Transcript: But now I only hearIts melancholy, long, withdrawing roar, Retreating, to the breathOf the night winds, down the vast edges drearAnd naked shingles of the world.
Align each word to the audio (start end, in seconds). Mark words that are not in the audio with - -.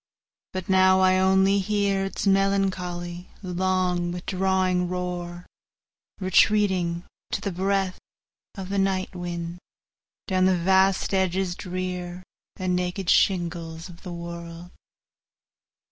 But 0.51 0.67
now 0.67 0.99
I 1.01 1.19
only 1.19 1.59
hearIts 1.59 2.25
melancholy, 2.25 3.27
long, 3.43 4.11
withdrawing 4.11 4.87
roar, 4.89 5.45
Retreating, 6.19 7.03
to 7.31 7.39
the 7.39 7.51
breathOf 7.51 7.99
the 8.67 8.79
night 8.79 9.15
winds, 9.15 9.59
down 10.27 10.45
the 10.45 10.57
vast 10.57 11.13
edges 11.13 11.55
drearAnd 11.55 12.23
naked 12.69 13.11
shingles 13.11 13.89
of 13.89 14.01
the 14.01 14.11
world. 14.11 14.71